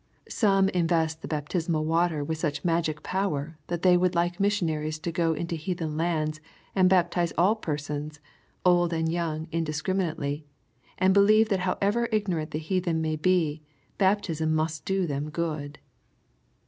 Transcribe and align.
Some 0.29 0.67
invest 0.69 1.21
the 1.21 1.27
baptismal 1.27 1.85
water 1.85 2.23
with 2.23 2.39
such 2.39 2.65
magic 2.65 3.03
power, 3.03 3.59
that 3.67 3.83
they 3.83 3.95
would 3.95 4.15
like 4.15 4.39
missionaries 4.39 4.97
to 4.97 5.11
go 5.11 5.33
into 5.35 5.55
heathen 5.55 5.95
lands 5.95 6.41
and 6.73 6.89
baptize 6.89 7.33
all 7.37 7.53
persons, 7.55 8.19
old 8.65 8.93
and 8.93 9.11
young 9.11 9.47
indiscriminately, 9.51 10.43
and 10.97 11.13
believe 11.13 11.49
that 11.49 11.59
however 11.69 12.09
ignorant 12.11 12.49
the 12.49 12.57
heathen 12.57 12.99
may 12.99 13.15
be, 13.15 13.61
bap 13.99 14.23
tism 14.23 14.49
must 14.49 14.85
do 14.85 15.05
them 15.05 15.29
good. 15.29 15.77